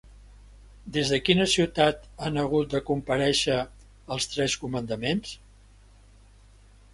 [0.95, 3.59] Des de quina ciutat han hagut de comparèixer
[4.17, 5.37] els tres comandaments?